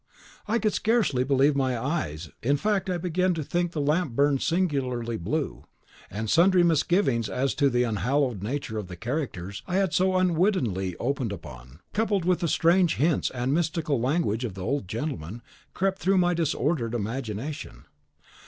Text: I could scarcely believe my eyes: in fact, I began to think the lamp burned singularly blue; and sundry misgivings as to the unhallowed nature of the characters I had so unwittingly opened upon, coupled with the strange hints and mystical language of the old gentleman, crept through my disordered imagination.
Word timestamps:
I 0.47 0.57
could 0.57 0.73
scarcely 0.73 1.23
believe 1.23 1.55
my 1.55 1.77
eyes: 1.77 2.31
in 2.41 2.57
fact, 2.57 2.89
I 2.89 2.97
began 2.97 3.35
to 3.35 3.43
think 3.43 3.71
the 3.71 3.79
lamp 3.79 4.13
burned 4.15 4.41
singularly 4.41 5.15
blue; 5.15 5.65
and 6.09 6.27
sundry 6.27 6.63
misgivings 6.63 7.29
as 7.29 7.53
to 7.53 7.69
the 7.69 7.83
unhallowed 7.83 8.41
nature 8.41 8.79
of 8.79 8.87
the 8.87 8.95
characters 8.95 9.61
I 9.67 9.75
had 9.75 9.93
so 9.93 10.15
unwittingly 10.17 10.95
opened 10.97 11.31
upon, 11.31 11.81
coupled 11.93 12.25
with 12.25 12.39
the 12.39 12.47
strange 12.47 12.95
hints 12.95 13.29
and 13.29 13.53
mystical 13.53 13.99
language 14.01 14.43
of 14.43 14.55
the 14.55 14.63
old 14.63 14.87
gentleman, 14.87 15.43
crept 15.75 15.99
through 15.99 16.17
my 16.17 16.33
disordered 16.33 16.95
imagination. 16.95 17.85